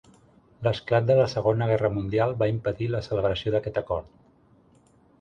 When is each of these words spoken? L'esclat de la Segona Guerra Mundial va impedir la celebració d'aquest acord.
L'esclat 0.67 1.05
de 1.09 1.17
la 1.19 1.27
Segona 1.33 1.69
Guerra 1.73 1.93
Mundial 1.99 2.35
va 2.41 2.49
impedir 2.55 2.91
la 2.97 3.05
celebració 3.11 3.57
d'aquest 3.57 3.83
acord. 3.87 4.13